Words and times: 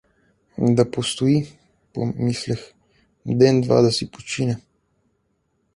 Да 0.77 0.85
постои, 0.91 1.43
мислех, 2.15 2.73
ден-два 3.25 3.81
да 3.81 3.91
си 3.91 4.11
почине. 4.11 4.57